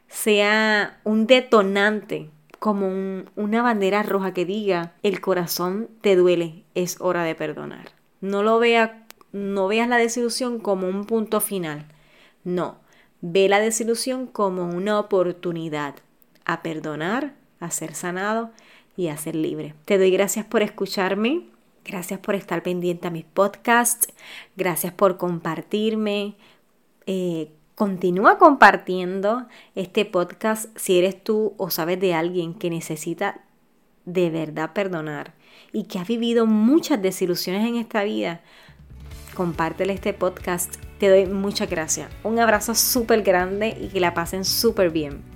sea 0.09 0.99
un 1.05 1.29
detonante 1.29 2.31
como 2.65 2.89
una 3.37 3.61
bandera 3.61 4.03
roja 4.03 4.33
que 4.33 4.47
diga, 4.47 4.95
el 5.03 5.21
corazón 5.21 5.91
te 6.01 6.17
duele, 6.17 6.65
es 6.75 6.99
hora 6.99 7.23
de 7.23 7.35
perdonar. 7.35 7.91
No 8.23 8.43
lo 8.43 8.59
vea, 8.59 9.05
no 9.33 9.69
veas 9.69 9.87
la 9.87 9.99
desilusión 9.99 10.61
como 10.61 10.89
un 10.89 11.05
punto 11.05 11.43
final. 11.43 11.85
No, 12.43 12.79
ve 13.21 13.51
la 13.51 13.61
desilusión 13.61 14.27
como 14.27 14.67
una 14.67 14.99
oportunidad 14.99 15.97
a 16.47 16.63
perdonar, 16.63 17.35
a 17.61 17.71
ser 17.71 17.95
sanado 17.95 18.51
y 18.97 19.09
a 19.09 19.19
ser 19.19 19.35
libre. 19.37 19.75
Te 19.85 19.99
doy 19.99 20.11
gracias 20.11 20.47
por 20.47 20.63
escucharme. 20.63 21.43
Gracias 21.85 22.19
por 22.19 22.35
estar 22.35 22.63
pendiente 22.63 23.09
a 23.09 23.11
mis 23.11 23.27
podcasts. 23.27 24.09
Gracias 24.57 24.95
por 24.95 25.19
compartirme. 25.19 26.37
Eh, 27.05 27.51
Continúa 27.75 28.39
compartiendo 28.39 29.49
este 29.75 30.05
podcast 30.05 30.67
si 30.77 30.97
eres 30.97 31.25
tú 31.25 31.55
o 31.57 31.71
sabes 31.71 31.99
de 31.99 32.15
alguien 32.15 32.55
que 32.55 32.71
necesita 32.71 33.41
de 34.05 34.31
verdad 34.31 34.73
perdonar 34.73 35.35
y 35.73 35.85
que 35.85 35.99
ha 35.99 36.05
vivido 36.05 36.47
muchas 36.47 37.03
desilusiones 37.03 37.67
en 37.67 37.75
esta 37.75 38.05
vida. 38.05 38.43
Compártele 39.35 39.93
este 39.93 40.13
podcast. 40.13 40.77
Te 41.01 41.09
doy 41.09 41.27
muchas 41.27 41.69
gracias. 41.69 42.09
Un 42.23 42.39
abrazo 42.39 42.77
súper 42.77 43.23
grande 43.23 43.77
y 43.81 43.89
que 43.89 43.99
la 43.99 44.15
pasen 44.15 44.45
súper 44.45 44.91
bien. 44.91 45.34